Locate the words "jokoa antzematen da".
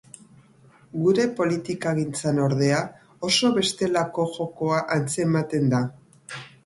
4.39-5.83